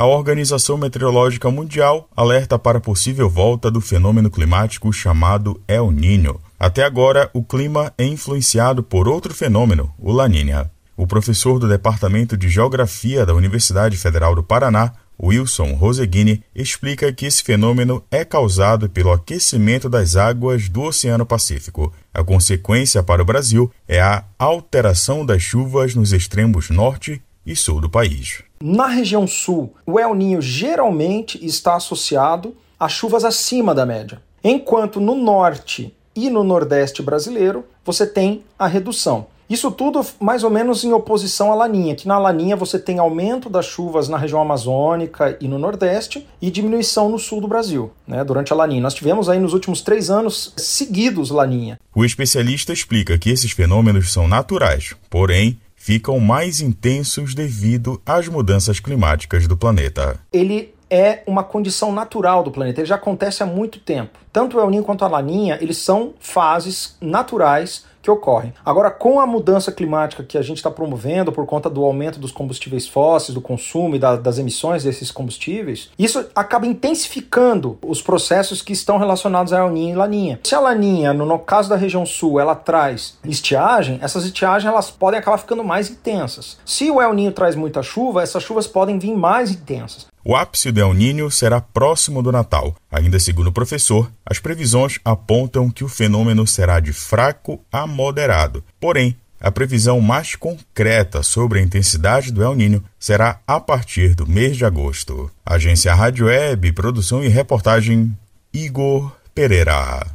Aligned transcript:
a 0.00 0.06
Organização 0.06 0.78
Meteorológica 0.78 1.50
Mundial 1.50 2.08
alerta 2.16 2.58
para 2.58 2.78
a 2.78 2.80
possível 2.80 3.28
volta 3.28 3.70
do 3.70 3.82
fenômeno 3.82 4.30
climático 4.30 4.90
chamado 4.90 5.60
El 5.68 5.90
Niño. 5.90 6.40
Até 6.58 6.84
agora, 6.84 7.28
o 7.34 7.44
clima 7.44 7.92
é 7.98 8.06
influenciado 8.06 8.82
por 8.82 9.06
outro 9.06 9.34
fenômeno, 9.34 9.92
o 9.98 10.10
Laninha. 10.10 10.70
O 10.96 11.06
professor 11.06 11.58
do 11.58 11.68
Departamento 11.68 12.34
de 12.34 12.48
Geografia 12.48 13.26
da 13.26 13.34
Universidade 13.34 13.98
Federal 13.98 14.34
do 14.34 14.42
Paraná, 14.42 14.90
Wilson 15.22 15.74
Roseguini, 15.74 16.42
explica 16.54 17.12
que 17.12 17.26
esse 17.26 17.42
fenômeno 17.42 18.02
é 18.10 18.24
causado 18.24 18.88
pelo 18.88 19.12
aquecimento 19.12 19.90
das 19.90 20.16
águas 20.16 20.70
do 20.70 20.80
Oceano 20.80 21.26
Pacífico. 21.26 21.92
A 22.14 22.24
consequência 22.24 23.02
para 23.02 23.20
o 23.20 23.26
Brasil 23.26 23.70
é 23.86 24.00
a 24.00 24.24
alteração 24.38 25.26
das 25.26 25.42
chuvas 25.42 25.94
nos 25.94 26.14
extremos 26.14 26.70
norte 26.70 27.20
e 27.44 27.54
sul 27.54 27.82
do 27.82 27.90
país. 27.90 28.49
Na 28.62 28.88
região 28.88 29.26
sul, 29.26 29.72
o 29.86 29.98
El 29.98 30.14
Ninho 30.14 30.42
geralmente 30.42 31.42
está 31.42 31.76
associado 31.76 32.54
a 32.78 32.90
chuvas 32.90 33.24
acima 33.24 33.74
da 33.74 33.86
média, 33.86 34.20
enquanto 34.44 35.00
no 35.00 35.14
norte 35.14 35.94
e 36.14 36.28
no 36.28 36.44
nordeste 36.44 37.00
brasileiro 37.00 37.64
você 37.82 38.06
tem 38.06 38.44
a 38.58 38.66
redução. 38.66 39.28
Isso 39.48 39.70
tudo 39.70 40.04
mais 40.20 40.44
ou 40.44 40.50
menos 40.50 40.84
em 40.84 40.92
oposição 40.92 41.50
à 41.50 41.54
laninha, 41.54 41.96
que 41.96 42.06
na 42.06 42.18
laninha 42.18 42.54
você 42.54 42.78
tem 42.78 42.98
aumento 42.98 43.48
das 43.48 43.64
chuvas 43.64 44.10
na 44.10 44.18
região 44.18 44.42
amazônica 44.42 45.38
e 45.40 45.48
no 45.48 45.58
nordeste 45.58 46.26
e 46.40 46.50
diminuição 46.50 47.08
no 47.08 47.18
sul 47.18 47.40
do 47.40 47.48
Brasil, 47.48 47.90
né, 48.06 48.22
durante 48.22 48.52
a 48.52 48.56
laninha. 48.56 48.82
Nós 48.82 48.94
tivemos 48.94 49.30
aí 49.30 49.40
nos 49.40 49.54
últimos 49.54 49.80
três 49.80 50.10
anos 50.10 50.52
seguidos 50.58 51.30
laninha. 51.30 51.80
O 51.94 52.04
especialista 52.04 52.74
explica 52.74 53.16
que 53.16 53.30
esses 53.30 53.52
fenômenos 53.52 54.12
são 54.12 54.28
naturais, 54.28 54.94
porém 55.08 55.58
ficam 55.80 56.20
mais 56.20 56.60
intensos 56.60 57.34
devido 57.34 58.02
às 58.04 58.28
mudanças 58.28 58.78
climáticas 58.78 59.46
do 59.46 59.56
planeta. 59.56 60.20
Ele 60.30 60.74
é 60.90 61.22
uma 61.26 61.42
condição 61.42 61.90
natural 61.90 62.44
do 62.44 62.50
planeta, 62.50 62.80
ele 62.80 62.86
já 62.86 62.96
acontece 62.96 63.42
há 63.42 63.46
muito 63.46 63.80
tempo. 63.80 64.18
Tanto 64.30 64.58
o 64.58 64.60
El 64.60 64.84
quanto 64.84 65.06
a 65.06 65.08
Laninha, 65.08 65.58
eles 65.58 65.78
são 65.78 66.12
fases 66.20 66.98
naturais 67.00 67.86
que 68.10 68.18
ocorrem. 68.18 68.52
Agora, 68.64 68.90
com 68.90 69.20
a 69.20 69.26
mudança 69.26 69.70
climática 69.70 70.24
que 70.24 70.36
a 70.36 70.42
gente 70.42 70.58
está 70.58 70.70
promovendo 70.70 71.32
por 71.32 71.46
conta 71.46 71.70
do 71.70 71.84
aumento 71.84 72.18
dos 72.18 72.32
combustíveis 72.32 72.88
fósseis, 72.88 73.34
do 73.34 73.40
consumo 73.40 73.96
e 73.96 73.98
da, 73.98 74.16
das 74.16 74.38
emissões 74.38 74.84
desses 74.84 75.10
combustíveis, 75.10 75.90
isso 75.98 76.26
acaba 76.34 76.66
intensificando 76.66 77.78
os 77.82 78.02
processos 78.02 78.62
que 78.62 78.72
estão 78.72 78.98
relacionados 78.98 79.52
a 79.52 79.60
El 79.60 79.70
Niño 79.70 79.94
e 79.94 79.96
Laninha. 79.96 80.40
Se 80.44 80.54
a 80.54 80.60
Laninha, 80.60 81.12
no, 81.12 81.24
no 81.24 81.38
caso 81.38 81.68
da 81.68 81.76
região 81.76 82.04
sul, 82.04 82.40
ela 82.40 82.54
traz 82.54 83.18
estiagem, 83.24 83.98
essas 84.02 84.24
estiagens 84.24 84.70
elas 84.70 84.90
podem 84.90 85.20
acabar 85.20 85.38
ficando 85.38 85.64
mais 85.64 85.90
intensas. 85.90 86.58
Se 86.64 86.90
o 86.90 87.00
El 87.00 87.14
Niño 87.14 87.32
traz 87.32 87.54
muita 87.54 87.82
chuva, 87.82 88.22
essas 88.22 88.42
chuvas 88.42 88.66
podem 88.66 88.98
vir 88.98 89.14
mais 89.14 89.50
intensas. 89.50 90.10
O 90.22 90.36
ápice 90.36 90.70
do 90.70 90.80
El 90.80 90.94
Niño 90.94 91.30
será 91.30 91.62
próximo 91.62 92.22
do 92.22 92.30
Natal. 92.30 92.74
Ainda 92.90 93.20
segundo 93.20 93.48
o 93.48 93.52
professor, 93.52 94.10
as 94.26 94.38
previsões 94.38 94.98
apontam 95.04 95.70
que 95.70 95.84
o 95.84 95.88
fenômeno 95.88 96.46
será 96.46 96.80
de 96.80 96.92
fraco 96.92 97.60
a 97.70 97.86
moderado. 97.86 98.64
Porém, 98.80 99.16
a 99.40 99.50
previsão 99.50 100.00
mais 100.00 100.34
concreta 100.34 101.22
sobre 101.22 101.60
a 101.60 101.62
intensidade 101.62 102.32
do 102.32 102.42
El 102.42 102.54
Niño 102.56 102.84
será 102.98 103.40
a 103.46 103.58
partir 103.60 104.14
do 104.14 104.26
mês 104.26 104.56
de 104.56 104.64
agosto. 104.64 105.30
Agência 105.46 105.94
Rádio 105.94 106.26
Web, 106.26 106.72
produção 106.72 107.24
e 107.24 107.28
reportagem 107.28 108.14
Igor 108.52 109.10
Pereira. 109.34 110.06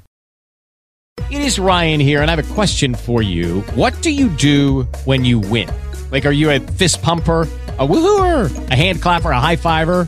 It 1.32 1.44
is 1.44 1.58
Ryan 1.58 2.00
here 2.02 2.22
and 2.22 2.28
I 2.28 2.36
have 2.36 2.40
a 2.40 2.54
question 2.54 2.94
for 2.94 3.24
you. 3.24 3.64
What 3.76 4.00
do 4.04 4.10
you 4.10 4.30
do 4.30 4.88
when 5.06 5.26
you 5.26 5.40
win? 5.40 5.70
Like 6.12 6.28
are 6.28 6.36
you 6.36 6.52
a 6.52 6.60
fist 6.60 7.02
pumper? 7.02 7.48
a 7.78 7.86
woohooer, 7.86 8.70
a 8.72 8.76
hand 8.76 9.02
clapper, 9.02 9.32
a 9.32 9.40
high 9.40 9.58
fiver. 9.58 10.08